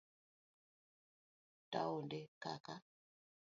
Taonde 1.71 2.19
kaka 2.43 2.75